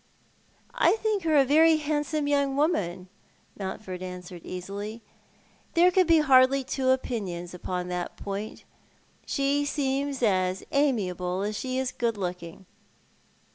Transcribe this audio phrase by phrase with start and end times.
[0.73, 3.07] "I think her a very handsome young woman,"
[3.55, 5.03] Mountford answered easily.
[5.75, 8.63] "There could be hardly two opinions upon that point,
[9.21, 12.65] and she Fccms as amiable as she is good looking.''